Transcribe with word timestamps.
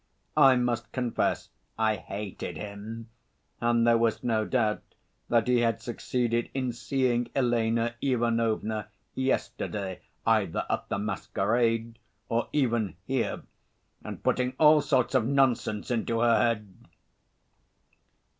I 0.37 0.55
must 0.55 0.91
confess 0.91 1.49
I 1.77 1.95
hated 1.95 2.57
him 2.57 3.09
and 3.59 3.85
there 3.85 3.99
was 3.99 4.23
no 4.23 4.45
doubt 4.45 4.81
that 5.29 5.47
he 5.47 5.59
had 5.59 5.79
succeeded 5.79 6.49
in 6.55 6.73
seeing 6.73 7.29
Elena 7.35 7.93
Ivanovna 8.01 8.87
yesterday 9.13 10.01
either 10.25 10.65
at 10.71 10.89
the 10.89 10.97
masquerade 10.97 11.99
or 12.29 12.49
even 12.51 12.95
here, 13.05 13.43
and 14.03 14.23
putting 14.23 14.53
all 14.57 14.81
sorts 14.81 15.13
of 15.13 15.27
nonsense 15.27 15.91
into 15.91 16.21
her 16.21 16.35
head. 16.35 16.87